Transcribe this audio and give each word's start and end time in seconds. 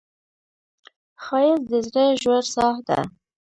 ښایست 1.23 1.63
د 1.69 1.71
زړه 1.87 2.05
ژور 2.21 2.43
ساه 2.53 2.77
ده 2.87 2.99